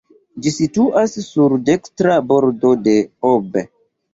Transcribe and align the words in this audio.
Ĝi 0.45 0.53
situas 0.53 1.13
sur 1.27 1.55
dekstra 1.67 2.17
bordo 2.33 2.73
de 2.89 2.99
Ob. 3.35 3.63